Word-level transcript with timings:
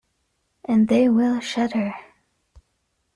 And 0.65 0.87
they 0.87 1.09
will 1.09 1.39
shudder. 1.41 1.93